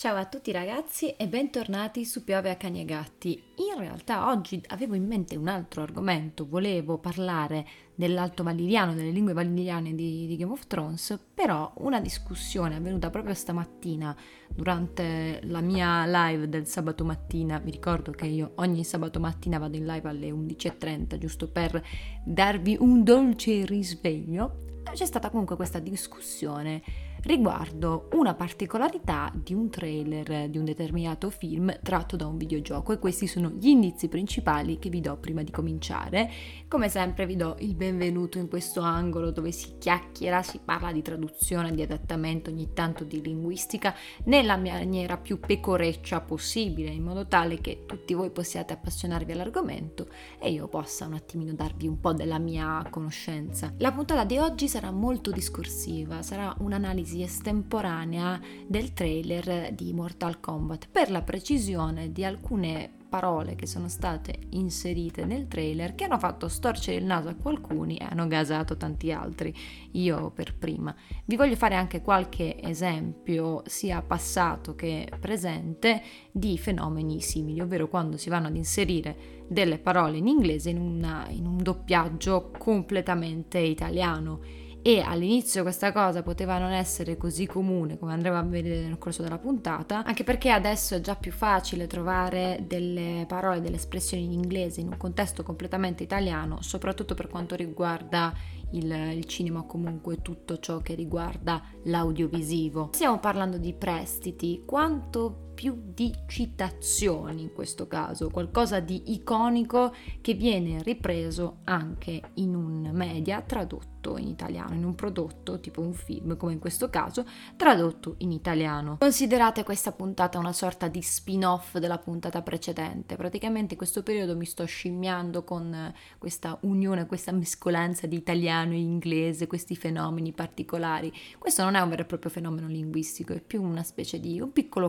Ciao 0.00 0.16
a 0.16 0.24
tutti 0.24 0.50
ragazzi 0.50 1.10
e 1.10 1.28
bentornati 1.28 2.06
su 2.06 2.24
Piove 2.24 2.48
a 2.48 2.56
Cani 2.56 2.80
e 2.80 2.84
Gatti. 2.86 3.38
In 3.56 3.78
realtà 3.78 4.30
oggi 4.30 4.58
avevo 4.68 4.94
in 4.94 5.06
mente 5.06 5.36
un 5.36 5.46
altro 5.46 5.82
argomento, 5.82 6.46
volevo 6.48 6.96
parlare 6.96 7.66
dell'Alto 7.94 8.42
Valliviano, 8.42 8.94
delle 8.94 9.10
lingue 9.10 9.34
valliviane 9.34 9.94
di, 9.94 10.26
di, 10.26 10.36
Game 10.38 10.52
of 10.52 10.66
Thrones, 10.66 11.18
però 11.34 11.70
una 11.80 12.00
discussione 12.00 12.76
avvenuta 12.76 13.10
proprio 13.10 13.34
stamattina 13.34 14.16
durante 14.48 15.40
la 15.42 15.60
mia 15.60 16.06
live 16.06 16.48
del 16.48 16.66
sabato 16.66 17.04
mattina. 17.04 17.58
Vi 17.58 17.70
ricordo 17.70 18.10
che 18.10 18.24
io 18.24 18.52
ogni 18.54 18.84
sabato 18.84 19.20
mattina 19.20 19.58
vado 19.58 19.76
in 19.76 19.84
live 19.84 20.08
alle 20.08 20.30
11.30 20.30 21.18
giusto 21.18 21.50
per 21.50 21.78
darvi 22.24 22.74
un 22.80 23.04
dolce 23.04 23.66
risveglio. 23.66 24.68
C'è 24.94 25.04
stata 25.04 25.28
comunque 25.28 25.56
questa 25.56 25.78
discussione 25.78 27.09
riguardo 27.22 28.08
una 28.12 28.34
particolarità 28.34 29.30
di 29.34 29.54
un 29.54 29.68
trailer 29.68 30.48
di 30.48 30.58
un 30.58 30.64
determinato 30.64 31.30
film 31.30 31.76
tratto 31.82 32.16
da 32.16 32.26
un 32.26 32.36
videogioco 32.36 32.92
e 32.92 32.98
questi 32.98 33.26
sono 33.26 33.50
gli 33.50 33.68
indizi 33.68 34.08
principali 34.08 34.78
che 34.78 34.88
vi 34.88 35.00
do 35.00 35.16
prima 35.16 35.42
di 35.42 35.50
cominciare. 35.50 36.30
Come 36.68 36.88
sempre 36.88 37.26
vi 37.26 37.36
do 37.36 37.56
il 37.60 37.74
benvenuto 37.74 38.38
in 38.38 38.48
questo 38.48 38.80
angolo 38.80 39.30
dove 39.30 39.52
si 39.52 39.74
chiacchiera, 39.78 40.42
si 40.42 40.60
parla 40.64 40.92
di 40.92 41.02
traduzione, 41.02 41.72
di 41.72 41.82
adattamento, 41.82 42.50
ogni 42.50 42.72
tanto 42.72 43.04
di 43.04 43.20
linguistica 43.20 43.94
nella 44.24 44.56
maniera 44.56 45.16
più 45.16 45.40
pecoreccia 45.40 46.20
possibile 46.20 46.90
in 46.90 47.02
modo 47.02 47.26
tale 47.26 47.60
che 47.60 47.84
tutti 47.86 48.14
voi 48.14 48.30
possiate 48.30 48.72
appassionarvi 48.72 49.32
all'argomento 49.32 50.08
e 50.38 50.50
io 50.50 50.68
possa 50.68 51.06
un 51.06 51.14
attimino 51.14 51.52
darvi 51.52 51.86
un 51.86 52.00
po' 52.00 52.12
della 52.12 52.38
mia 52.38 52.84
conoscenza. 52.90 53.72
La 53.78 53.92
puntata 53.92 54.24
di 54.24 54.38
oggi 54.38 54.68
sarà 54.68 54.90
molto 54.90 55.30
discorsiva, 55.30 56.22
sarà 56.22 56.54
un'analisi 56.58 57.09
analisi 57.10 57.22
estemporanea 57.22 58.40
del 58.66 58.92
trailer 58.92 59.72
di 59.72 59.92
Mortal 59.92 60.38
Kombat. 60.38 60.88
Per 60.90 61.10
la 61.10 61.22
precisione 61.22 62.12
di 62.12 62.24
alcune 62.24 62.90
parole 63.08 63.56
che 63.56 63.66
sono 63.66 63.88
state 63.88 64.38
inserite 64.50 65.24
nel 65.24 65.48
trailer 65.48 65.96
che 65.96 66.04
hanno 66.04 66.18
fatto 66.18 66.46
storcere 66.46 66.96
il 66.98 67.04
naso 67.04 67.28
a 67.28 67.34
qualcuni 67.34 67.96
e 67.96 68.06
hanno 68.08 68.28
gasato 68.28 68.76
tanti 68.76 69.10
altri, 69.10 69.52
io 69.92 70.30
per 70.30 70.54
prima. 70.56 70.94
Vi 71.24 71.34
voglio 71.34 71.56
fare 71.56 71.74
anche 71.74 72.02
qualche 72.02 72.60
esempio, 72.62 73.62
sia 73.66 74.00
passato 74.02 74.76
che 74.76 75.10
presente, 75.18 76.02
di 76.30 76.56
fenomeni 76.56 77.20
simili, 77.20 77.60
ovvero 77.60 77.88
quando 77.88 78.16
si 78.16 78.28
vanno 78.28 78.46
ad 78.46 78.56
inserire 78.56 79.38
delle 79.48 79.78
parole 79.78 80.18
in 80.18 80.28
inglese 80.28 80.70
in, 80.70 80.78
una, 80.78 81.26
in 81.28 81.44
un 81.44 81.60
doppiaggio 81.60 82.52
completamente 82.56 83.58
italiano 83.58 84.59
e 84.82 85.00
all'inizio 85.00 85.62
questa 85.62 85.92
cosa 85.92 86.22
poteva 86.22 86.58
non 86.58 86.72
essere 86.72 87.16
così 87.16 87.46
comune 87.46 87.98
come 87.98 88.12
andremo 88.12 88.38
a 88.38 88.42
vedere 88.42 88.82
nel 88.82 88.98
corso 88.98 89.22
della 89.22 89.38
puntata, 89.38 90.04
anche 90.04 90.24
perché 90.24 90.50
adesso 90.50 90.94
è 90.94 91.00
già 91.00 91.16
più 91.16 91.32
facile 91.32 91.86
trovare 91.86 92.64
delle 92.66 93.24
parole, 93.28 93.60
delle 93.60 93.76
espressioni 93.76 94.24
in 94.24 94.32
inglese 94.32 94.80
in 94.80 94.88
un 94.88 94.96
contesto 94.96 95.42
completamente 95.42 96.02
italiano, 96.02 96.62
soprattutto 96.62 97.14
per 97.14 97.28
quanto 97.28 97.54
riguarda 97.54 98.32
il, 98.72 98.90
il 99.14 99.24
cinema 99.24 99.62
comunque 99.62 100.22
tutto 100.22 100.58
ciò 100.58 100.78
che 100.78 100.94
riguarda 100.94 101.62
l'audiovisivo. 101.84 102.90
Stiamo 102.92 103.18
parlando 103.18 103.58
di 103.58 103.74
prestiti, 103.74 104.62
quanto 104.64 105.49
più 105.60 105.78
di 105.92 106.10
citazioni 106.26 107.42
in 107.42 107.52
questo 107.52 107.86
caso, 107.86 108.30
qualcosa 108.30 108.80
di 108.80 109.12
iconico 109.12 109.94
che 110.22 110.32
viene 110.32 110.82
ripreso 110.82 111.58
anche 111.64 112.18
in 112.36 112.54
un 112.54 112.88
media 112.94 113.42
tradotto 113.42 114.16
in 114.16 114.28
italiano, 114.28 114.72
in 114.72 114.84
un 114.84 114.94
prodotto 114.94 115.60
tipo 115.60 115.82
un 115.82 115.92
film 115.92 116.38
come 116.38 116.54
in 116.54 116.58
questo 116.58 116.88
caso, 116.88 117.26
tradotto 117.56 118.14
in 118.18 118.32
italiano. 118.32 118.96
Considerate 118.98 119.62
questa 119.62 119.92
puntata 119.92 120.38
una 120.38 120.54
sorta 120.54 120.88
di 120.88 121.02
spin-off 121.02 121.76
della 121.76 121.98
puntata 121.98 122.40
precedente, 122.40 123.16
praticamente 123.16 123.74
in 123.74 123.78
questo 123.78 124.02
periodo 124.02 124.34
mi 124.34 124.46
sto 124.46 124.64
scimmiando 124.64 125.44
con 125.44 125.92
questa 126.16 126.56
unione, 126.62 127.04
questa 127.04 127.32
mescolanza 127.32 128.06
di 128.06 128.16
italiano 128.16 128.72
e 128.72 128.78
inglese, 128.78 129.46
questi 129.46 129.76
fenomeni 129.76 130.32
particolari. 130.32 131.12
Questo 131.38 131.62
non 131.62 131.74
è 131.74 131.80
un 131.80 131.90
vero 131.90 132.00
e 132.00 132.06
proprio 132.06 132.30
fenomeno 132.30 132.68
linguistico, 132.68 133.34
è 133.34 133.42
più 133.42 133.62
una 133.62 133.82
specie 133.82 134.18
di 134.18 134.40
un 134.40 134.50
piccolo 134.52 134.88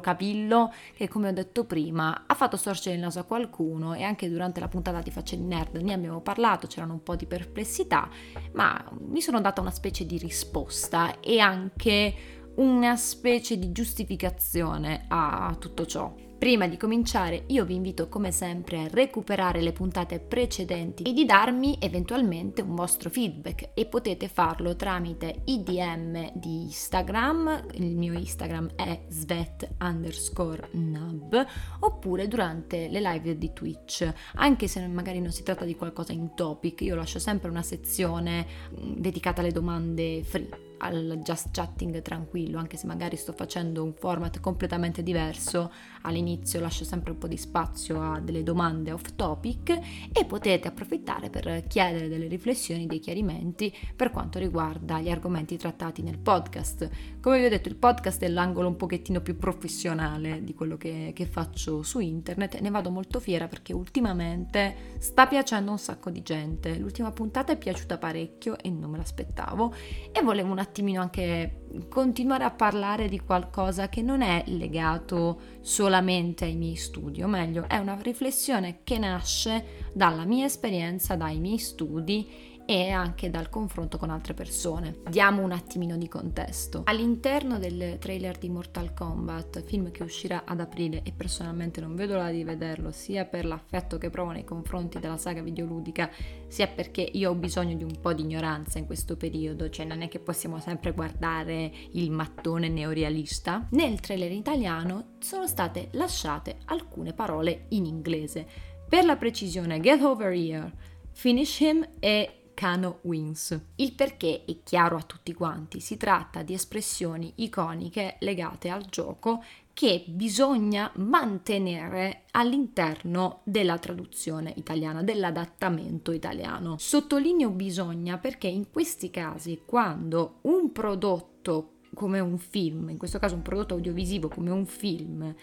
che 0.96 1.08
come 1.08 1.30
ho 1.30 1.32
detto 1.32 1.66
prima 1.66 2.26
ha 2.28 2.34
fatto 2.34 2.58
storcere 2.58 2.96
il 2.96 3.02
naso 3.02 3.20
a 3.20 3.24
qualcuno 3.24 3.94
e 3.94 4.04
anche 4.04 4.30
durante 4.30 4.60
la 4.60 4.68
puntata 4.68 5.02
di 5.02 5.12
Facce 5.12 5.38
di 5.38 5.44
Nerd 5.44 5.78
ne 5.78 5.94
abbiamo 5.94 6.22
parlato, 6.22 6.68
c'erano 6.68 6.94
un 6.94 7.04
po' 7.04 7.16
di 7.16 7.26
perplessità, 7.26 8.10
ma 8.54 8.84
mi 9.08 9.22
sono 9.22 9.42
data 9.42 9.62
una 9.62 9.72
specie 9.72 10.06
di 10.06 10.18
risposta 10.18 11.20
e 11.20 11.40
anche 11.40 12.14
una 12.56 12.96
specie 12.98 13.58
di 13.58 13.72
giustificazione 13.72 15.06
a 15.08 15.56
tutto 15.58 15.86
ciò. 15.86 16.14
Prima 16.42 16.68
di 16.68 16.76
cominciare 16.76 17.44
io 17.50 17.66
vi 17.66 17.76
invito 17.76 18.10
come 18.10 18.32
sempre 18.32 18.80
a 18.80 18.88
recuperare 18.88 19.62
le 19.62 19.74
puntate 19.74 20.20
precedenti 20.20 21.04
e 21.04 21.14
di 21.14 21.24
darmi 21.24 21.78
eventualmente 21.80 22.64
un 22.64 22.74
vostro 22.74 23.12
feedback 23.12 23.70
e 23.76 23.86
potete 23.86 24.28
farlo 24.28 24.76
tramite 24.76 25.44
i 25.46 25.62
DM 25.62 26.32
di 26.34 26.64
Instagram, 26.64 27.68
il 27.74 27.96
mio 27.96 28.14
Instagram 28.14 28.72
è 28.74 29.04
svet 29.10 29.76
underscore 29.82 30.70
nub 30.72 31.46
oppure 31.82 32.28
durante 32.28 32.88
le 32.88 33.02
live 33.02 33.38
di 33.38 33.54
Twitch, 33.54 34.12
anche 34.34 34.68
se 34.68 34.88
magari 34.88 35.22
non 35.22 35.32
si 35.32 35.44
tratta 35.44 35.64
di 35.64 35.76
qualcosa 35.76 36.12
in 36.12 36.34
topic, 36.34 36.82
io 36.82 36.96
lascio 36.96 37.20
sempre 37.20 37.52
una 37.52 37.62
sezione 37.62 38.48
mm, 38.72 38.94
dedicata 38.96 39.42
alle 39.42 39.52
domande 39.52 40.24
free 40.24 40.71
al 40.82 41.22
just 41.24 41.50
chatting 41.52 42.02
tranquillo, 42.02 42.58
anche 42.58 42.78
se 42.78 42.88
magari 42.88 43.16
sto 43.16 43.34
facendo 43.34 43.84
un 43.84 43.94
format 43.94 44.40
completamente 44.40 45.04
diverso, 45.04 45.72
all'inizio 46.02 46.60
lascio 46.60 46.84
sempre 46.84 47.12
un 47.12 47.18
po' 47.20 47.28
di 47.28 47.38
spazio 47.38 48.02
a 48.02 48.20
delle 48.20 48.42
domande 48.44 48.92
off 48.92 49.14
topic 49.16 49.80
e 50.12 50.26
potete 50.26 50.68
approfittare 50.68 51.30
per 51.30 51.66
chiedere 51.68 52.08
delle 52.08 52.28
riflessioni, 52.28 52.88
dei 52.88 53.00
chiarimenti 53.00 53.74
per 53.96 54.10
quanto 54.10 54.40
riguarda 54.40 55.00
gli 55.00 55.10
argomenti 55.10 55.56
trattati 55.56 56.02
nel 56.02 56.18
podcast. 56.18 56.90
Come 57.22 57.40
vi 57.40 57.46
ho 57.46 57.50
detto, 57.50 57.70
il 57.70 57.76
podcast 57.76 58.24
è 58.24 58.28
l'angolo 58.28 58.68
un 58.68 58.76
pochettino 58.76 59.22
più 59.22 59.38
professionale 59.38 60.44
di 60.44 60.56
quello 60.56 60.78
che, 60.78 61.12
che 61.14 61.28
faccio 61.28 61.84
su 61.84 62.00
internet 62.00 62.56
e 62.56 62.62
ne 62.62 62.72
vado 62.72 62.90
molto 62.90 63.20
fiera 63.20 63.48
perché 63.48 63.74
ultimamente 63.74 64.96
sta 64.98 65.28
piacendo 65.28 65.70
un 65.70 65.78
sacco 65.78 66.10
di 66.10 66.24
gente. 66.24 66.76
L'ultima 66.78 67.12
puntata 67.12 67.54
è 67.54 67.58
piaciuta 67.58 68.00
parecchio 68.00 68.58
e 68.58 68.72
non 68.72 68.90
me 68.90 68.98
l'aspettavo 68.98 69.74
e 70.12 70.22
volevo 70.24 70.52
un 70.52 70.58
attimo 70.58 70.70
attimino 70.72 71.02
anche 71.02 71.66
continuare 71.90 72.46
a 72.46 72.52
parlare 72.52 73.08
di 73.08 73.20
qualcosa 73.20 73.90
che 73.90 74.02
non 74.02 74.22
è 74.22 74.44
legato 74.48 75.40
solamente 75.60 76.46
ai 76.46 76.56
miei 76.56 76.76
studi, 76.76 77.22
o 77.22 77.28
meglio, 77.28 77.68
è 77.68 77.78
una 77.78 77.98
riflessione 78.02 78.80
che 78.84 78.98
nasce 78.98 79.90
dalla 79.94 80.24
mia 80.24 80.46
esperienza, 80.46 81.16
dai 81.16 81.40
miei 81.40 81.60
studi 81.60 82.50
e 82.72 82.90
anche 82.90 83.30
dal 83.30 83.50
confronto 83.50 83.98
con 83.98 84.10
altre 84.10 84.34
persone. 84.34 85.00
Diamo 85.10 85.44
un 85.44 85.52
attimino 85.52 85.98
di 85.98 86.08
contesto. 86.08 86.84
All'interno 86.86 87.60
del 87.60 87.98
trailer 88.00 88.38
di 88.38 88.48
Mortal 88.48 88.94
Kombat, 88.94 89.62
film 89.64 89.92
che 89.92 90.04
uscirà 90.04 90.44
ad 90.46 90.62
aprile 90.62 91.02
e 91.04 91.12
personalmente 91.12 91.82
non 91.82 91.96
vedo 91.96 92.14
l'ora 92.14 92.32
di 92.32 92.46
vederlo, 92.46 92.92
sia 92.92 93.26
per 93.26 93.44
l'affetto 93.44 93.98
che 93.98 94.10
provo 94.10 94.32
nei 94.32 94.46
confronti 94.46 95.00
della 95.00 95.18
saga 95.18 95.42
videoludica, 95.42 96.10
sia 96.48 96.68
perché 96.68 97.02
io 97.02 97.32
ho 97.32 97.36
bisogno 97.36 97.76
di 97.76 97.84
un 97.84 98.00
po' 98.00 98.14
di 98.14 98.22
ignoranza 98.22 98.80
in 98.80 98.86
questo 98.86 99.18
periodo, 99.18 99.70
cioè 99.70 99.86
non 99.86 100.02
è 100.02 100.08
che 100.08 100.20
possiamo 100.20 100.58
sempre 100.62 100.94
guardare 100.94 101.74
il 101.92 102.10
mattone 102.10 102.70
neorealista. 102.70 103.68
Nel 103.72 104.00
trailer 104.00 104.32
italiano 104.32 105.16
sono 105.20 105.46
state 105.46 105.90
lasciate 105.92 106.60
alcune 106.68 107.12
parole 107.12 107.66
in 107.72 107.86
inglese. 107.86 108.48
Per 108.88 109.04
la 109.04 109.18
precisione, 109.18 109.82
get 109.82 110.02
over 110.02 110.32
here, 110.32 110.72
finish 111.12 111.60
him 111.60 111.86
e 112.00 112.36
Cano 112.54 113.00
Wins. 113.02 113.60
Il 113.76 113.94
perché 113.94 114.44
è 114.46 114.58
chiaro 114.64 114.98
a 114.98 115.04
tutti 115.04 115.34
quanti, 115.34 115.80
si 115.80 115.98
tratta 115.98 116.44
di 116.44 116.54
espressioni 116.54 117.32
iconiche 117.36 118.18
legate 118.20 118.70
al 118.70 118.86
gioco 118.86 119.44
che 119.74 120.04
bisogna 120.08 120.92
mantenere 120.96 122.24
all'interno 122.32 123.40
della 123.44 123.78
traduzione 123.78 124.54
italiana, 124.58 125.02
dell'adattamento 125.02 126.12
italiano. 126.12 126.76
Sottolineo 126.78 127.50
bisogna 127.50 128.18
perché 128.18 128.48
in 128.48 128.70
questi 128.70 129.10
casi 129.10 129.62
quando 129.66 130.40
un 130.42 130.72
prodotto 130.72 131.78
come 131.94 132.20
un 132.20 132.38
film, 132.38 132.90
in 132.90 132.98
questo 132.98 133.20
caso 133.20 133.36
un 133.36 133.42
prodotto 133.42 133.74
audiovisivo 133.74 134.28
come 134.28 134.50
un 134.50 134.66
film, 134.66 135.34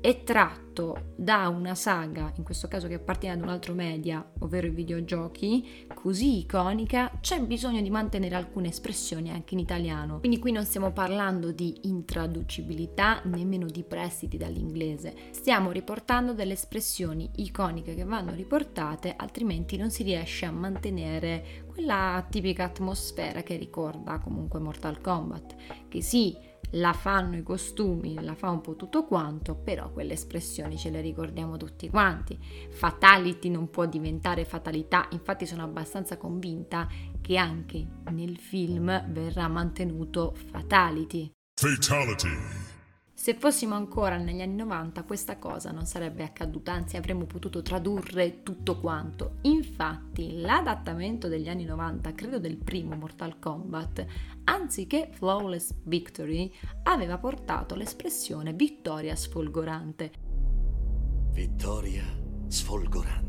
è 0.00 0.22
tratto 0.22 1.14
da 1.16 1.48
una 1.48 1.74
saga, 1.74 2.32
in 2.36 2.44
questo 2.44 2.68
caso 2.68 2.86
che 2.86 2.94
appartiene 2.94 3.34
ad 3.34 3.42
un 3.42 3.48
altro 3.48 3.74
media, 3.74 4.24
ovvero 4.38 4.68
i 4.68 4.70
videogiochi, 4.70 5.86
così 5.92 6.38
iconica, 6.38 7.10
c'è 7.20 7.40
bisogno 7.40 7.80
di 7.80 7.90
mantenere 7.90 8.36
alcune 8.36 8.68
espressioni 8.68 9.30
anche 9.30 9.54
in 9.54 9.60
italiano. 9.60 10.20
Quindi 10.20 10.38
qui 10.38 10.52
non 10.52 10.64
stiamo 10.64 10.92
parlando 10.92 11.50
di 11.50 11.80
intraducibilità, 11.82 13.22
nemmeno 13.24 13.66
di 13.66 13.82
prestiti 13.82 14.36
dall'inglese. 14.36 15.14
Stiamo 15.30 15.72
riportando 15.72 16.32
delle 16.32 16.52
espressioni 16.52 17.28
iconiche 17.36 17.96
che 17.96 18.04
vanno 18.04 18.32
riportate, 18.34 19.14
altrimenti 19.16 19.76
non 19.76 19.90
si 19.90 20.04
riesce 20.04 20.46
a 20.46 20.52
mantenere 20.52 21.64
quella 21.66 22.24
tipica 22.30 22.64
atmosfera 22.64 23.42
che 23.42 23.56
ricorda 23.56 24.18
comunque 24.20 24.60
Mortal 24.60 25.00
Kombat, 25.00 25.56
che 25.88 26.02
sì, 26.02 26.36
la 26.72 26.92
fanno 26.92 27.36
i 27.36 27.42
costumi, 27.42 28.14
la 28.14 28.34
fa 28.34 28.50
un 28.50 28.60
po' 28.60 28.76
tutto 28.76 29.04
quanto, 29.04 29.54
però 29.54 29.90
quelle 29.90 30.12
espressioni 30.14 30.76
ce 30.76 30.90
le 30.90 31.00
ricordiamo 31.00 31.56
tutti 31.56 31.88
quanti. 31.88 32.38
Fatality 32.70 33.48
non 33.48 33.70
può 33.70 33.86
diventare 33.86 34.44
fatalità, 34.44 35.08
infatti 35.12 35.46
sono 35.46 35.62
abbastanza 35.62 36.16
convinta 36.16 36.88
che 37.20 37.36
anche 37.36 37.86
nel 38.10 38.38
film 38.38 39.12
verrà 39.12 39.48
mantenuto 39.48 40.34
Fatality. 40.50 41.30
Fatality. 41.54 42.77
Se 43.18 43.34
fossimo 43.34 43.74
ancora 43.74 44.16
negli 44.16 44.40
anni 44.40 44.54
90 44.54 45.02
questa 45.02 45.38
cosa 45.38 45.72
non 45.72 45.86
sarebbe 45.86 46.22
accaduta, 46.22 46.70
anzi 46.70 46.96
avremmo 46.96 47.24
potuto 47.24 47.62
tradurre 47.62 48.44
tutto 48.44 48.78
quanto. 48.78 49.38
Infatti 49.42 50.40
l'adattamento 50.40 51.26
degli 51.26 51.48
anni 51.48 51.64
90, 51.64 52.14
credo 52.14 52.38
del 52.38 52.56
primo 52.58 52.94
Mortal 52.94 53.40
Kombat, 53.40 54.06
anziché 54.44 55.08
Flawless 55.10 55.74
Victory, 55.82 56.48
aveva 56.84 57.18
portato 57.18 57.74
l'espressione 57.74 58.52
vittoria 58.52 59.16
sfolgorante. 59.16 60.12
Vittoria 61.32 62.04
sfolgorante 62.46 63.28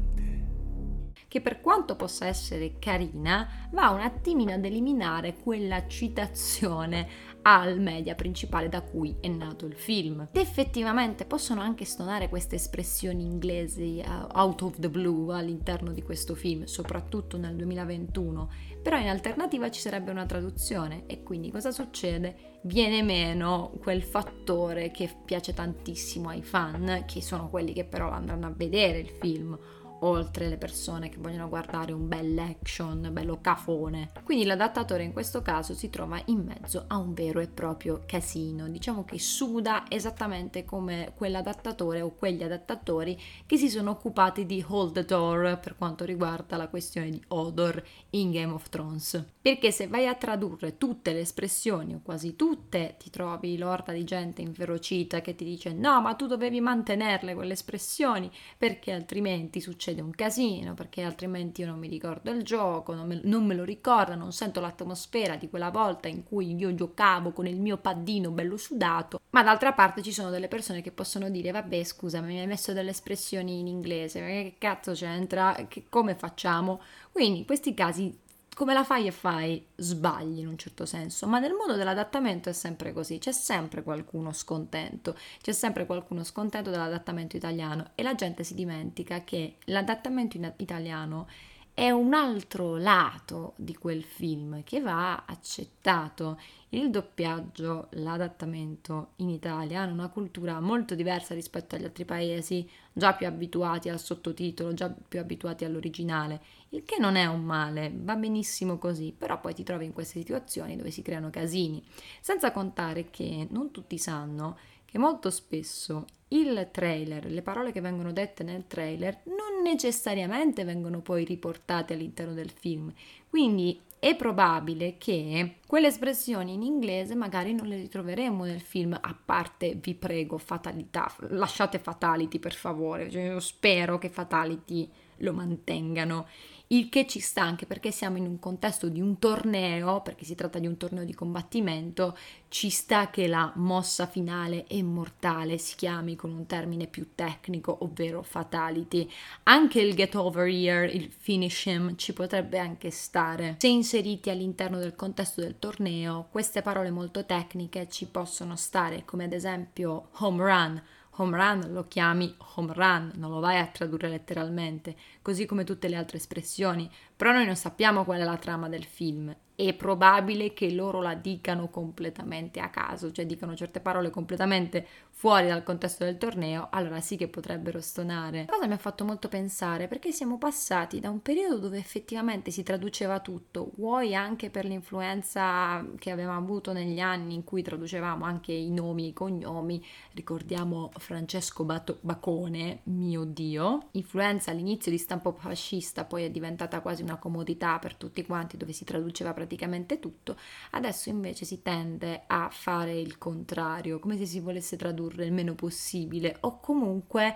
che 1.29 1.41
per 1.41 1.61
quanto 1.61 1.95
possa 1.95 2.25
essere 2.25 2.79
carina, 2.79 3.69
va 3.71 3.91
un 3.91 4.01
attimino 4.01 4.51
ad 4.51 4.65
eliminare 4.65 5.35
quella 5.35 5.87
citazione 5.87 7.07
al 7.43 7.79
media 7.79 8.15
principale 8.15 8.69
da 8.69 8.81
cui 8.81 9.15
è 9.19 9.27
nato 9.27 9.65
il 9.65 9.75
film. 9.75 10.27
Ed 10.31 10.41
effettivamente 10.41 11.25
possono 11.25 11.61
anche 11.61 11.85
stonare 11.85 12.29
queste 12.29 12.55
espressioni 12.55 13.23
inglesi 13.23 14.03
uh, 14.05 14.37
out 14.37 14.61
of 14.61 14.79
the 14.79 14.89
blue 14.89 15.35
all'interno 15.35 15.91
di 15.91 16.03
questo 16.03 16.35
film, 16.35 16.65
soprattutto 16.65 17.37
nel 17.37 17.55
2021, 17.55 18.49
però 18.81 18.97
in 18.97 19.07
alternativa 19.07 19.69
ci 19.69 19.81
sarebbe 19.81 20.11
una 20.11 20.25
traduzione 20.25 21.03
e 21.05 21.23
quindi 21.23 21.51
cosa 21.51 21.71
succede? 21.71 22.57
Viene 22.63 23.01
meno 23.03 23.71
quel 23.81 24.03
fattore 24.03 24.91
che 24.91 25.09
piace 25.25 25.53
tantissimo 25.53 26.29
ai 26.29 26.43
fan, 26.43 27.03
che 27.05 27.21
sono 27.21 27.49
quelli 27.49 27.73
che 27.73 27.85
però 27.85 28.09
andranno 28.09 28.47
a 28.47 28.53
vedere 28.55 28.99
il 28.99 29.09
film 29.19 29.57
oltre 30.01 30.47
le 30.47 30.57
persone 30.57 31.09
che 31.09 31.17
vogliono 31.19 31.49
guardare 31.49 31.91
un 31.91 32.07
bel 32.07 32.37
action, 32.37 33.09
bello 33.11 33.39
cafone. 33.41 34.11
Quindi 34.23 34.45
l'adattatore 34.45 35.03
in 35.03 35.11
questo 35.11 35.41
caso 35.41 35.73
si 35.73 35.89
trova 35.89 36.21
in 36.25 36.43
mezzo 36.43 36.85
a 36.87 36.97
un 36.97 37.13
vero 37.13 37.39
e 37.39 37.47
proprio 37.47 38.03
casino, 38.05 38.67
diciamo 38.67 39.03
che 39.03 39.19
suda 39.19 39.85
esattamente 39.89 40.63
come 40.65 41.13
quell'adattatore 41.15 42.01
o 42.01 42.13
quegli 42.15 42.43
adattatori 42.43 43.19
che 43.45 43.57
si 43.57 43.69
sono 43.69 43.91
occupati 43.91 44.45
di 44.45 44.63
Hold 44.65 44.93
the 44.93 45.05
Door 45.05 45.59
per 45.59 45.75
quanto 45.75 46.05
riguarda 46.05 46.57
la 46.57 46.67
questione 46.67 47.09
di 47.09 47.21
Odor 47.29 47.83
in 48.11 48.31
Game 48.31 48.53
of 48.53 48.69
Thrones. 48.69 49.23
Perché 49.41 49.71
se 49.71 49.87
vai 49.87 50.07
a 50.07 50.15
tradurre 50.15 50.77
tutte 50.77 51.13
le 51.13 51.21
espressioni 51.21 51.93
o 51.93 52.01
quasi 52.03 52.35
tutte, 52.35 52.95
ti 52.99 53.09
trovi 53.09 53.57
l'orda 53.57 53.91
di 53.91 54.03
gente 54.03 54.41
inferocita 54.41 55.21
che 55.21 55.35
ti 55.35 55.43
dice 55.43 55.73
no, 55.73 56.01
ma 56.01 56.13
tu 56.13 56.27
dovevi 56.27 56.59
mantenerle 56.61 57.33
quelle 57.33 57.53
espressioni 57.53 58.31
perché 58.57 58.91
altrimenti 58.91 59.59
succede 59.59 59.88
succede 59.89 60.01
un 60.01 60.11
casino 60.11 60.73
perché 60.73 61.03
altrimenti 61.03 61.61
io 61.61 61.67
non 61.67 61.79
mi 61.79 61.87
ricordo 61.87 62.31
il 62.31 62.43
gioco, 62.43 62.93
non 62.93 63.07
me, 63.07 63.19
non 63.23 63.45
me 63.45 63.55
lo 63.55 63.63
ricordo, 63.63 64.15
non 64.15 64.31
sento 64.31 64.59
l'atmosfera 64.59 65.35
di 65.35 65.49
quella 65.49 65.69
volta 65.69 66.07
in 66.07 66.23
cui 66.23 66.55
io 66.55 66.73
giocavo 66.73 67.31
con 67.31 67.47
il 67.47 67.59
mio 67.59 67.77
paddino 67.77 68.31
bello 68.31 68.57
sudato, 68.57 69.21
ma 69.31 69.43
d'altra 69.43 69.73
parte 69.73 70.01
ci 70.01 70.11
sono 70.11 70.29
delle 70.29 70.47
persone 70.47 70.81
che 70.81 70.91
possono 70.91 71.29
dire 71.29 71.51
vabbè 71.51 71.83
scusa 71.83 72.21
mi 72.21 72.39
hai 72.39 72.47
messo 72.47 72.73
delle 72.73 72.91
espressioni 72.91 73.59
in 73.59 73.67
inglese, 73.67 74.19
che 74.19 74.55
cazzo 74.57 74.93
c'entra, 74.93 75.65
che, 75.67 75.85
come 75.89 76.15
facciamo? 76.15 76.81
Quindi 77.11 77.39
in 77.39 77.45
questi 77.45 77.73
casi 77.73 78.17
come 78.59 78.73
la 78.73 78.83
fai 78.83 79.07
e 79.07 79.11
fai, 79.11 79.65
sbagli 79.77 80.39
in 80.39 80.47
un 80.49 80.57
certo 80.57 80.85
senso, 80.85 81.25
ma 81.27 81.39
nel 81.39 81.53
mondo 81.53 81.77
dell'adattamento 81.77 82.49
è 82.49 82.51
sempre 82.51 82.91
così, 82.91 83.17
c'è 83.17 83.31
sempre 83.31 83.83
qualcuno 83.83 84.33
scontento, 84.33 85.15
c'è 85.41 85.53
sempre 85.53 85.85
qualcuno 85.85 86.25
scontento 86.25 86.69
dell'adattamento 86.69 87.37
italiano 87.37 87.91
e 87.95 88.03
la 88.03 88.15
gente 88.15 88.43
si 88.43 88.55
dimentica 88.55 89.23
che 89.23 89.55
l'adattamento 89.67 90.35
in 90.35 90.51
italiano 90.57 91.27
è 91.73 91.89
un 91.91 92.13
altro 92.13 92.75
lato 92.75 93.53
di 93.55 93.73
quel 93.77 94.03
film 94.03 94.63
che 94.65 94.81
va 94.81 95.23
accettato. 95.25 96.37
Il 96.71 96.89
doppiaggio, 96.89 97.87
l'adattamento 97.91 99.11
in 99.17 99.29
Italia 99.29 99.79
hanno 99.79 99.93
una 99.93 100.09
cultura 100.09 100.59
molto 100.59 100.95
diversa 100.95 101.33
rispetto 101.33 101.75
agli 101.75 101.85
altri 101.85 102.03
paesi, 102.03 102.69
già 102.91 103.13
più 103.13 103.25
abituati 103.25 103.87
al 103.87 104.01
sottotitolo, 104.01 104.73
già 104.73 104.89
più 104.89 105.21
abituati 105.21 105.63
all'originale, 105.63 106.41
il 106.69 106.83
che 106.83 106.97
non 106.99 107.15
è 107.15 107.25
un 107.25 107.43
male, 107.43 107.91
va 107.93 108.15
benissimo 108.15 108.77
così, 108.77 109.13
però 109.17 109.39
poi 109.39 109.53
ti 109.53 109.63
trovi 109.63 109.85
in 109.85 109.93
queste 109.93 110.19
situazioni 110.19 110.75
dove 110.75 110.91
si 110.91 111.01
creano 111.01 111.29
casini, 111.29 111.83
senza 112.21 112.51
contare 112.51 113.09
che 113.09 113.47
non 113.49 113.71
tutti 113.71 113.97
sanno 113.97 114.57
che 114.85 114.97
molto 114.97 115.29
spesso 115.29 116.05
il 116.29 116.69
trailer, 116.71 117.25
le 117.25 117.41
parole 117.43 117.71
che 117.71 117.81
vengono 117.81 118.11
dette 118.11 118.43
nel 118.43 118.65
trailer 118.67 119.21
non 119.25 119.61
necessariamente 119.63 120.63
vengono 120.63 120.99
poi 121.01 121.23
riportate 121.23 121.93
all'interno 121.93 122.33
del 122.33 122.49
film. 122.49 122.91
Quindi 123.29 123.79
è 123.99 124.15
probabile 124.15 124.95
che 124.97 125.57
quelle 125.67 125.87
espressioni 125.87 126.53
in 126.53 126.63
inglese 126.63 127.13
magari 127.13 127.53
non 127.53 127.67
le 127.67 127.75
ritroveremo 127.75 128.45
nel 128.45 128.61
film, 128.61 128.97
a 128.99 129.15
parte 129.23 129.75
vi 129.75 129.93
prego, 129.93 130.37
fatalità, 130.37 131.13
lasciate 131.29 131.77
fatality 131.79 132.39
per 132.39 132.53
favore, 132.53 133.11
cioè, 133.11 133.23
io 133.23 133.39
spero 133.39 133.97
che 133.97 134.09
fatality 134.09 134.89
lo 135.19 135.33
mantengano 135.33 136.27
il 136.71 136.89
che 136.89 137.07
ci 137.07 137.19
sta 137.19 137.41
anche 137.41 137.65
perché 137.65 137.89
siamo 137.89 138.17
in 138.17 138.27
un 138.27 138.37
contesto 138.37 138.89
di 138.89 139.01
un 139.01 139.17
torneo, 139.17 140.01
perché 140.01 140.23
si 140.23 140.35
tratta 140.35 140.59
di 140.59 140.67
un 140.67 140.77
torneo 140.77 141.03
di 141.03 141.15
combattimento, 141.15 142.15
ci 142.47 142.69
sta 142.69 143.09
che 143.09 143.27
la 143.27 143.51
mossa 143.55 144.05
finale 144.05 144.67
e 144.67 144.83
mortale 144.83 145.57
si 145.57 145.75
chiami 145.75 146.15
con 146.15 146.31
un 146.31 146.45
termine 146.45 146.85
più 146.85 147.09
tecnico, 147.15 147.79
ovvero 147.81 148.21
fatality. 148.21 149.09
Anche 149.43 149.81
il 149.81 149.95
get 149.95 150.13
over 150.13 150.47
here, 150.47 150.85
il 150.85 151.11
finish 151.11 151.65
him, 151.65 151.95
ci 151.95 152.13
potrebbe 152.13 152.59
anche 152.59 152.91
stare. 152.91 153.55
Se 153.57 153.67
inseriti 153.67 154.29
all'interno 154.29 154.77
del 154.77 154.95
contesto 154.95 155.41
del 155.41 155.57
torneo, 155.57 156.27
queste 156.29 156.61
parole 156.61 156.91
molto 156.91 157.25
tecniche 157.25 157.89
ci 157.89 158.05
possono 158.05 158.55
stare, 158.55 159.05
come 159.05 159.23
ad 159.23 159.33
esempio 159.33 160.09
home 160.19 160.43
run 160.43 160.83
home 161.19 161.35
run 161.35 161.73
lo 161.73 161.87
chiami 161.87 162.35
home 162.55 162.73
run, 162.73 163.11
non 163.15 163.29
lo 163.29 163.39
vai 163.39 163.59
a 163.59 163.67
tradurre 163.67 164.09
letteralmente, 164.09 164.95
così 165.21 165.45
come 165.45 165.63
tutte 165.63 165.87
le 165.87 165.95
altre 165.95 166.17
espressioni, 166.17 166.89
però 167.19 167.33
noi 167.33 167.45
non 167.45 167.57
sappiamo 167.57 168.05
qual 168.05 168.21
è 168.21 168.23
la 168.23 168.37
trama 168.37 168.69
del 168.69 168.85
film 168.85 169.35
è 169.65 169.73
probabile 169.73 170.53
che 170.53 170.71
loro 170.71 171.01
la 171.01 171.15
dicano 171.15 171.67
completamente 171.67 172.61
a 172.61 172.69
caso, 172.69 173.11
cioè 173.11 173.25
dicano 173.25 173.57
certe 173.57 173.81
parole 173.81 174.09
completamente 174.09 174.87
fuori 175.11 175.47
dal 175.47 175.63
contesto 175.63 176.05
del 176.05 176.17
torneo, 176.17 176.69
allora 176.71 177.01
sì 177.01 177.17
che 177.17 177.27
potrebbero 177.27 177.81
stonare. 177.81 178.45
La 178.47 178.53
cosa 178.53 178.67
mi 178.67 178.73
ha 178.73 178.77
fatto 178.77 179.03
molto 179.03 179.27
pensare 179.27 179.89
perché 179.89 180.13
siamo 180.13 180.37
passati 180.37 181.01
da 181.01 181.09
un 181.09 181.21
periodo 181.21 181.57
dove 181.57 181.77
effettivamente 181.77 182.51
si 182.51 182.63
traduceva 182.63 183.19
tutto, 183.19 183.71
vuoi 183.75 184.15
anche 184.15 184.49
per 184.49 184.63
l'influenza 184.63 185.85
che 185.97 186.09
avevamo 186.09 186.39
avuto 186.39 186.71
negli 186.71 187.01
anni 187.01 187.33
in 187.33 187.43
cui 187.43 187.61
traducevamo 187.61 188.23
anche 188.23 188.53
i 188.53 188.71
nomi 188.71 189.03
e 189.03 189.07
i 189.07 189.13
cognomi, 189.13 189.85
ricordiamo 190.13 190.89
Francesco 190.99 191.65
Bacone, 191.65 192.79
mio 192.83 193.25
dio, 193.25 193.89
influenza 193.91 194.51
all'inizio 194.51 194.89
di 194.89 194.97
stampo 194.97 195.33
fascista, 195.33 196.05
poi 196.05 196.23
è 196.23 196.29
diventata 196.31 196.79
quasi 196.79 197.03
una 197.03 197.08
comodità 197.17 197.79
per 197.79 197.95
tutti 197.95 198.25
quanti 198.25 198.57
dove 198.57 198.73
si 198.73 198.83
traduceva 198.83 199.33
praticamente 199.33 199.99
tutto, 199.99 200.37
adesso 200.71 201.09
invece 201.09 201.45
si 201.45 201.61
tende 201.61 202.23
a 202.27 202.49
fare 202.51 202.99
il 202.99 203.17
contrario, 203.17 203.99
come 203.99 204.17
se 204.17 204.25
si 204.25 204.39
volesse 204.39 204.75
tradurre 204.77 205.25
il 205.25 205.33
meno 205.33 205.55
possibile 205.55 206.37
o 206.41 206.59
comunque 206.59 207.35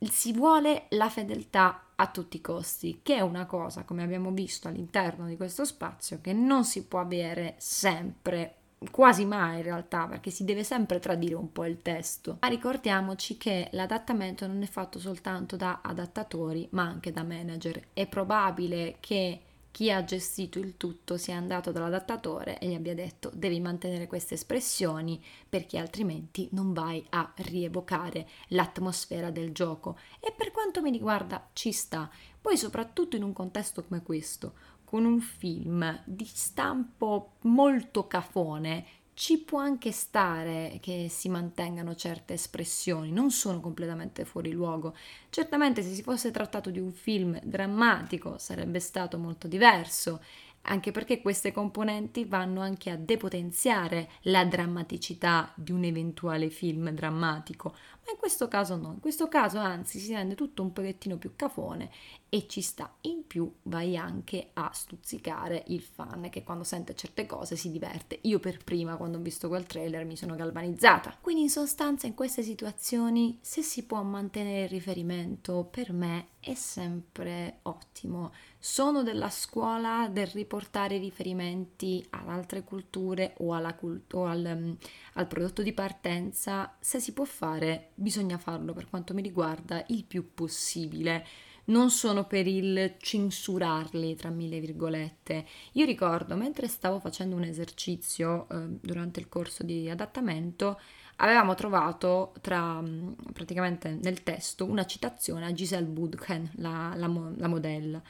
si 0.00 0.32
vuole 0.32 0.86
la 0.90 1.08
fedeltà 1.08 1.88
a 1.96 2.06
tutti 2.06 2.36
i 2.36 2.40
costi, 2.40 3.00
che 3.02 3.16
è 3.16 3.20
una 3.20 3.46
cosa, 3.46 3.82
come 3.82 4.04
abbiamo 4.04 4.30
visto 4.30 4.68
all'interno 4.68 5.26
di 5.26 5.36
questo 5.36 5.64
spazio, 5.64 6.20
che 6.20 6.32
non 6.32 6.64
si 6.64 6.84
può 6.86 7.00
avere 7.00 7.56
sempre 7.58 8.57
quasi 8.90 9.24
mai 9.24 9.58
in 9.58 9.62
realtà 9.64 10.06
perché 10.06 10.30
si 10.30 10.44
deve 10.44 10.64
sempre 10.64 11.00
tradire 11.00 11.34
un 11.34 11.52
po' 11.52 11.64
il 11.64 11.82
testo. 11.82 12.38
Ma 12.40 12.48
ricordiamoci 12.48 13.36
che 13.36 13.68
l'adattamento 13.72 14.46
non 14.46 14.62
è 14.62 14.66
fatto 14.66 14.98
soltanto 14.98 15.56
da 15.56 15.80
adattatori 15.82 16.68
ma 16.72 16.82
anche 16.82 17.12
da 17.12 17.22
manager. 17.22 17.88
È 17.92 18.06
probabile 18.06 18.96
che 19.00 19.42
chi 19.70 19.92
ha 19.92 20.02
gestito 20.02 20.58
il 20.58 20.76
tutto 20.76 21.16
sia 21.16 21.36
andato 21.36 21.70
dall'adattatore 21.70 22.58
e 22.58 22.66
gli 22.66 22.74
abbia 22.74 22.94
detto 22.94 23.30
devi 23.32 23.60
mantenere 23.60 24.06
queste 24.06 24.34
espressioni 24.34 25.22
perché 25.48 25.78
altrimenti 25.78 26.48
non 26.52 26.72
vai 26.72 27.04
a 27.10 27.32
rievocare 27.36 28.26
l'atmosfera 28.48 29.30
del 29.30 29.52
gioco. 29.52 29.96
E 30.18 30.32
per 30.36 30.50
quanto 30.50 30.82
mi 30.82 30.90
riguarda 30.90 31.50
ci 31.52 31.70
sta, 31.70 32.10
poi 32.40 32.56
soprattutto 32.56 33.14
in 33.14 33.22
un 33.22 33.32
contesto 33.32 33.84
come 33.84 34.02
questo, 34.02 34.54
con 34.88 35.04
un 35.04 35.20
film 35.20 36.00
di 36.06 36.24
stampo 36.24 37.32
molto 37.42 38.06
cafone, 38.06 38.86
ci 39.12 39.36
può 39.36 39.58
anche 39.58 39.92
stare 39.92 40.78
che 40.80 41.08
si 41.10 41.28
mantengano 41.28 41.94
certe 41.94 42.32
espressioni, 42.32 43.12
non 43.12 43.30
sono 43.30 43.60
completamente 43.60 44.24
fuori 44.24 44.50
luogo. 44.50 44.96
Certamente 45.28 45.82
se 45.82 45.92
si 45.92 46.02
fosse 46.02 46.30
trattato 46.30 46.70
di 46.70 46.78
un 46.78 46.92
film 46.92 47.38
drammatico 47.42 48.38
sarebbe 48.38 48.80
stato 48.80 49.18
molto 49.18 49.46
diverso 49.46 50.22
anche 50.62 50.90
perché 50.90 51.20
queste 51.20 51.52
componenti 51.52 52.24
vanno 52.24 52.60
anche 52.60 52.90
a 52.90 52.96
depotenziare 52.96 54.10
la 54.22 54.44
drammaticità 54.44 55.52
di 55.54 55.72
un 55.72 55.84
eventuale 55.84 56.50
film 56.50 56.90
drammatico, 56.90 57.70
ma 57.70 58.12
in 58.12 58.18
questo 58.18 58.48
caso 58.48 58.76
no, 58.76 58.92
in 58.92 59.00
questo 59.00 59.28
caso 59.28 59.58
anzi 59.58 59.98
si 59.98 60.12
rende 60.12 60.34
tutto 60.34 60.62
un 60.62 60.72
pochettino 60.72 61.16
più 61.16 61.32
cafone 61.36 61.90
e 62.30 62.46
ci 62.46 62.60
sta, 62.60 62.94
in 63.02 63.26
più 63.26 63.50
vai 63.62 63.96
anche 63.96 64.50
a 64.52 64.70
stuzzicare 64.72 65.64
il 65.68 65.80
fan 65.80 66.28
che 66.30 66.44
quando 66.44 66.64
sente 66.64 66.94
certe 66.94 67.24
cose 67.26 67.56
si 67.56 67.70
diverte. 67.70 68.18
Io 68.22 68.38
per 68.38 68.62
prima 68.62 68.96
quando 68.96 69.18
ho 69.18 69.20
visto 69.22 69.48
quel 69.48 69.66
trailer 69.66 70.04
mi 70.04 70.16
sono 70.16 70.34
galvanizzata. 70.34 71.16
Quindi 71.20 71.42
in 71.42 71.50
sostanza 71.50 72.06
in 72.06 72.14
queste 72.14 72.42
situazioni 72.42 73.38
se 73.40 73.62
si 73.62 73.84
può 73.84 74.02
mantenere 74.02 74.64
il 74.64 74.68
riferimento 74.68 75.66
per 75.70 75.92
me 75.92 76.28
è 76.40 76.54
sempre 76.54 77.60
ottimo. 77.62 78.32
Sono 78.58 79.02
della 79.02 79.30
scuola 79.30 80.08
del 80.10 80.26
riportare 80.26 80.98
riferimenti 80.98 82.04
ad 82.10 82.28
altre 82.28 82.62
culture 82.62 83.34
o, 83.38 83.74
cult- 83.76 84.12
o 84.14 84.26
al, 84.26 84.44
um, 84.44 84.76
al 85.14 85.26
prodotto 85.26 85.62
di 85.62 85.72
partenza. 85.72 86.76
Se 86.78 87.00
si 87.00 87.12
può 87.12 87.24
fare, 87.24 87.90
bisogna 87.94 88.38
farlo 88.38 88.72
per 88.72 88.88
quanto 88.88 89.14
mi 89.14 89.22
riguarda 89.22 89.82
il 89.88 90.04
più 90.04 90.34
possibile 90.34 91.24
non 91.68 91.90
sono 91.90 92.26
per 92.26 92.46
il 92.46 92.96
censurarli, 92.98 94.14
tra 94.14 94.30
mille 94.30 94.60
virgolette. 94.60 95.46
Io 95.72 95.84
ricordo, 95.84 96.36
mentre 96.36 96.68
stavo 96.68 96.98
facendo 96.98 97.36
un 97.36 97.44
esercizio 97.44 98.46
eh, 98.50 98.66
durante 98.80 99.20
il 99.20 99.28
corso 99.28 99.62
di 99.62 99.88
adattamento, 99.88 100.80
avevamo 101.16 101.54
trovato 101.54 102.32
tra, 102.40 102.80
mm, 102.80 103.12
praticamente 103.32 103.98
nel 104.02 104.22
testo 104.22 104.64
una 104.64 104.86
citazione 104.86 105.46
a 105.46 105.52
Giselle 105.52 105.86
Budchen, 105.86 106.50
la, 106.56 106.92
la, 106.96 107.10
la 107.36 107.48
modella. 107.48 108.02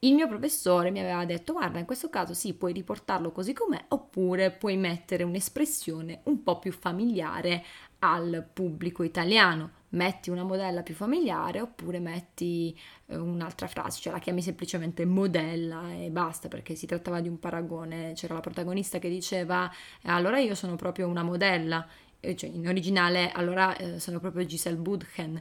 Il 0.00 0.14
mio 0.14 0.28
professore 0.28 0.92
mi 0.92 1.00
aveva 1.00 1.24
detto 1.24 1.54
guarda 1.54 1.80
in 1.80 1.84
questo 1.84 2.08
caso 2.08 2.32
sì 2.32 2.54
puoi 2.54 2.72
riportarlo 2.72 3.32
così 3.32 3.52
com'è 3.52 3.84
oppure 3.88 4.52
puoi 4.52 4.76
mettere 4.76 5.24
un'espressione 5.24 6.20
un 6.24 6.44
po' 6.44 6.60
più 6.60 6.70
familiare 6.70 7.64
al 7.98 8.48
pubblico 8.52 9.02
italiano 9.02 9.77
metti 9.90 10.30
una 10.30 10.42
modella 10.42 10.82
più 10.82 10.94
familiare 10.94 11.60
oppure 11.60 11.98
metti 11.98 12.78
eh, 13.06 13.16
un'altra 13.16 13.66
frase, 13.66 14.00
cioè 14.00 14.12
la 14.12 14.18
chiami 14.18 14.42
semplicemente 14.42 15.04
modella 15.04 15.92
e 15.92 16.10
basta 16.10 16.48
perché 16.48 16.74
si 16.74 16.86
trattava 16.86 17.20
di 17.20 17.28
un 17.28 17.38
paragone, 17.38 18.12
c'era 18.14 18.34
la 18.34 18.40
protagonista 18.40 18.98
che 18.98 19.08
diceva 19.08 19.70
eh, 20.02 20.10
allora 20.10 20.38
io 20.38 20.54
sono 20.54 20.76
proprio 20.76 21.08
una 21.08 21.22
modella, 21.22 21.86
cioè 22.20 22.50
in 22.50 22.66
originale 22.66 23.30
allora 23.32 23.76
eh, 23.76 23.98
sono 24.00 24.18
proprio 24.20 24.44
Giselle 24.44 24.76
Budchen. 24.76 25.40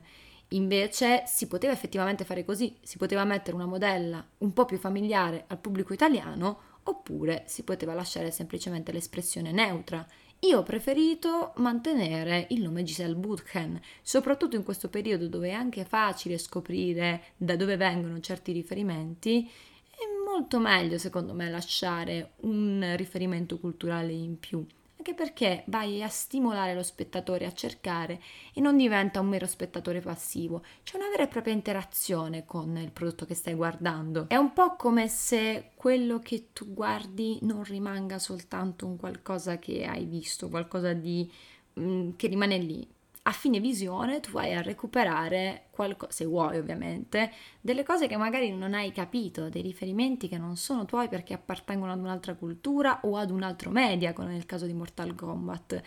Invece 0.52 1.24
si 1.26 1.48
poteva 1.48 1.74
effettivamente 1.74 2.24
fare 2.24 2.46
così, 2.46 2.78
si 2.82 2.98
poteva 2.98 3.26
mettere 3.26 3.56
una 3.56 3.66
modella 3.66 4.26
un 4.38 4.54
po' 4.54 4.64
più 4.64 4.78
familiare 4.78 5.44
al 5.48 5.60
pubblico 5.60 5.92
italiano 5.92 6.76
oppure 6.84 7.44
si 7.48 7.64
poteva 7.64 7.94
lasciare 7.94 8.32
semplicemente 8.32 8.94
l'espressione 8.94 9.52
neutra 9.52 10.08
io 10.42 10.60
ho 10.60 10.64
preferito 10.64 11.54
mantenere 11.58 12.46
il 12.52 12.62
nome 12.62 12.84
Giselle 12.84 13.16
Budchen, 13.16 13.82
soprattutto 14.02 14.56
in 14.56 14.64
questo 14.64 14.88
periodo 14.88 15.28
dove 15.28 15.50
è 15.50 15.54
anche 15.54 15.84
facile 15.84 16.38
scoprire 16.38 17.34
da 17.38 17.56
dove 17.56 17.76
vengono 17.76 18.20
certi 18.20 18.52
riferimenti. 18.52 19.50
È 19.90 20.04
molto 20.24 20.60
meglio, 20.60 21.00
secondo 21.00 21.34
me, 21.34 21.50
lasciare 21.50 22.34
un 22.42 22.94
riferimento 22.96 23.58
culturale 23.58 24.12
in 24.12 24.40
più 24.40 24.64
anche 25.08 25.14
perché 25.14 25.64
vai 25.68 26.04
a 26.04 26.10
stimolare 26.10 26.74
lo 26.74 26.84
spettatore 26.84 27.46
a 27.46 27.54
cercare 27.54 28.22
e 28.54 28.60
non 28.60 28.76
diventa 28.76 29.22
un 29.22 29.28
mero 29.28 29.48
spettatore 29.48 30.02
passivo, 30.02 30.64
c'è 30.84 30.98
una 30.98 31.08
vera 31.08 31.24
e 31.24 31.28
propria 31.28 31.54
interazione 31.54 32.44
con 32.46 32.76
il 32.76 32.92
prodotto 32.92 33.26
che 33.26 33.34
stai 33.34 33.54
guardando. 33.54 34.26
È 34.28 34.36
un 34.36 34.52
po' 34.52 34.76
come 34.76 35.08
se 35.08 35.72
quello 35.76 36.20
che 36.20 36.50
tu 36.52 36.74
guardi 36.74 37.40
non 37.44 37.64
rimanga 37.64 38.20
soltanto 38.20 38.86
un 38.86 38.98
qualcosa 38.98 39.60
che 39.60 39.86
hai 39.86 40.04
visto, 40.04 40.50
qualcosa 40.50 40.92
di, 40.92 41.32
mm, 41.80 42.12
che 42.18 42.28
rimane 42.28 42.58
lì, 42.58 42.86
a 43.28 43.32
fine 43.32 43.60
visione 43.60 44.22
tu 44.22 44.32
vai 44.32 44.54
a 44.54 44.62
recuperare 44.62 45.68
qualcosa, 45.72 46.14
se 46.14 46.26
vuoi 46.26 46.58
ovviamente, 46.58 47.32
delle 47.60 47.84
cose 47.84 48.08
che 48.08 48.16
magari 48.16 48.52
non 48.56 48.74
hai 48.74 48.94
capito, 48.94 49.50
dei 49.50 49.62
riferimenti 49.62 50.30
che 50.30 50.38
non 50.38 50.56
sono 50.56 50.86
tuoi 50.86 51.10
perché 51.10 51.34
appartengono 51.34 51.92
ad 51.92 52.00
un'altra 52.00 52.36
cultura 52.36 53.02
o 53.04 53.18
ad 53.18 53.30
un 53.30 53.44
altro 53.44 53.70
media, 53.70 54.14
come 54.14 54.32
nel 54.32 54.46
caso 54.46 54.66
di 54.66 54.74
Mortal 54.74 55.14
Kombat. 55.14 55.82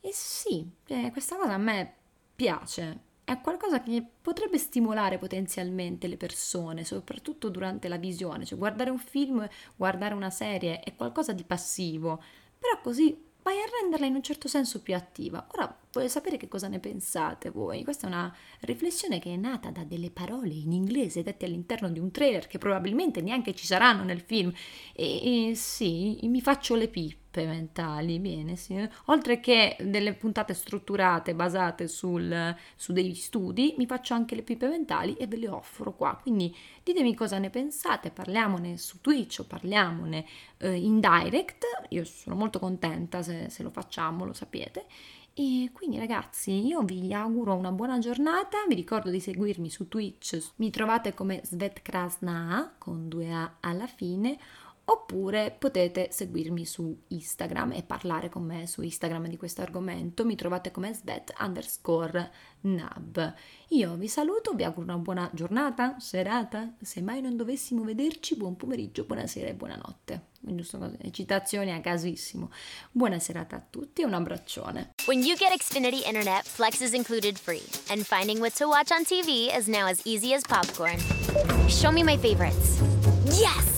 E 0.00 0.10
sì, 0.12 0.64
eh, 0.86 1.10
questa 1.10 1.36
cosa 1.36 1.54
a 1.54 1.58
me 1.58 1.94
piace, 2.36 3.00
è 3.24 3.40
qualcosa 3.40 3.82
che 3.82 4.04
potrebbe 4.20 4.58
stimolare 4.58 5.18
potenzialmente 5.18 6.06
le 6.06 6.16
persone, 6.16 6.84
soprattutto 6.84 7.48
durante 7.48 7.88
la 7.88 7.96
visione, 7.96 8.44
cioè 8.44 8.56
guardare 8.56 8.90
un 8.90 8.98
film, 8.98 9.48
guardare 9.74 10.14
una 10.14 10.30
serie 10.30 10.78
è 10.80 10.94
qualcosa 10.94 11.32
di 11.32 11.42
passivo, 11.42 12.22
però 12.56 12.80
così 12.80 13.23
vai 13.44 13.58
a 13.58 13.80
renderla 13.80 14.06
in 14.06 14.14
un 14.14 14.22
certo 14.22 14.48
senso 14.48 14.80
più 14.80 14.94
attiva. 14.94 15.46
Ora 15.52 15.78
voglio 15.92 16.08
sapere 16.08 16.38
che 16.38 16.48
cosa 16.48 16.66
ne 16.66 16.80
pensate 16.80 17.50
voi. 17.50 17.84
Questa 17.84 18.06
è 18.06 18.10
una 18.10 18.34
riflessione 18.60 19.20
che 19.20 19.34
è 19.34 19.36
nata 19.36 19.70
da 19.70 19.84
delle 19.84 20.10
parole 20.10 20.54
in 20.54 20.72
inglese 20.72 21.22
dette 21.22 21.44
all'interno 21.44 21.90
di 21.90 22.00
un 22.00 22.10
trailer 22.10 22.46
che 22.46 22.58
probabilmente 22.58 23.20
neanche 23.20 23.54
ci 23.54 23.66
saranno 23.66 24.02
nel 24.02 24.20
film. 24.20 24.52
E, 24.94 25.50
e 25.50 25.54
sì, 25.54 26.18
mi 26.22 26.40
faccio 26.40 26.74
le 26.74 26.88
pippe 26.88 27.23
mappe 27.34 27.46
mentali, 27.46 28.20
bene, 28.20 28.54
sì. 28.54 28.88
Oltre 29.06 29.40
che 29.40 29.76
delle 29.80 30.14
puntate 30.14 30.54
strutturate 30.54 31.34
basate 31.34 31.88
sul, 31.88 32.54
su 32.76 32.92
degli 32.92 33.14
studi, 33.14 33.74
mi 33.76 33.86
faccio 33.86 34.14
anche 34.14 34.36
le 34.36 34.42
pipe 34.42 34.68
mentali 34.68 35.14
e 35.14 35.26
ve 35.26 35.36
le 35.36 35.48
offro 35.48 35.94
qua. 35.94 36.18
Quindi 36.20 36.54
ditemi 36.82 37.14
cosa 37.14 37.38
ne 37.38 37.50
pensate, 37.50 38.10
parliamone 38.10 38.76
su 38.78 39.00
Twitch 39.00 39.40
o 39.40 39.44
parliamone 39.44 40.24
eh, 40.58 40.76
in 40.76 41.00
direct. 41.00 41.64
Io 41.88 42.04
sono 42.04 42.36
molto 42.36 42.58
contenta 42.60 43.22
se, 43.22 43.48
se 43.50 43.62
lo 43.62 43.70
facciamo, 43.70 44.24
lo 44.24 44.32
sapete. 44.32 44.86
E 45.36 45.70
quindi 45.72 45.98
ragazzi, 45.98 46.64
io 46.64 46.82
vi 46.82 47.12
auguro 47.12 47.54
una 47.54 47.72
buona 47.72 47.98
giornata, 47.98 48.58
vi 48.68 48.76
ricordo 48.76 49.10
di 49.10 49.18
seguirmi 49.18 49.68
su 49.68 49.88
Twitch, 49.88 50.52
mi 50.56 50.70
trovate 50.70 51.12
come 51.12 51.40
Svetkrasna 51.42 52.76
con 52.78 53.08
due 53.08 53.32
A 53.32 53.56
alla 53.58 53.88
fine 53.88 54.38
oppure 54.86 55.54
potete 55.56 56.08
seguirmi 56.10 56.64
su 56.66 56.96
Instagram 57.08 57.72
e 57.72 57.82
parlare 57.82 58.28
con 58.28 58.44
me 58.44 58.66
su 58.66 58.82
Instagram 58.82 59.28
di 59.28 59.36
questo 59.36 59.62
argomento. 59.62 60.24
Mi 60.24 60.34
trovate 60.34 60.70
come 60.70 60.92
svet 60.92 61.32
underscore 61.38 62.30
nab. 62.62 63.34
Io 63.68 63.94
vi 63.94 64.08
saluto, 64.08 64.52
vi 64.52 64.64
auguro 64.64 64.86
una 64.86 64.98
buona 64.98 65.30
giornata, 65.32 65.98
serata. 65.98 66.74
Se 66.80 67.00
mai 67.00 67.20
non 67.20 67.36
dovessimo 67.36 67.82
vederci, 67.82 68.36
buon 68.36 68.56
pomeriggio, 68.56 69.04
buonasera 69.04 69.48
e 69.48 69.54
buonanotte. 69.54 70.26
Giusto 70.40 70.78
così, 70.78 70.96
citazioni 71.10 71.72
a 71.72 71.80
casissimo. 71.80 72.50
Buona 72.90 73.18
serata 73.18 73.56
a 73.56 73.62
tutti 73.68 74.02
e 74.02 74.04
un 74.04 74.12
abbraccione. 74.12 74.94
When 75.06 75.22
you 75.22 75.36
get 75.36 75.56
Xfinity 75.56 76.04
Internet, 76.06 76.44
Flex 76.44 76.80
is 76.80 76.92
included 76.92 77.38
free. 77.38 77.64
And 77.88 78.04
finding 78.04 78.38
what 78.38 78.54
to 78.56 78.66
watch 78.66 78.90
on 78.90 79.04
TV 79.04 79.48
is 79.56 79.66
now 79.66 79.86
as 79.86 80.00
easy 80.04 80.34
as 80.34 80.42
popcorn. 80.46 80.98
Show 81.68 81.90
me 81.90 82.02
my 82.02 82.18
favorites. 82.18 82.80
Yes! 83.40 83.73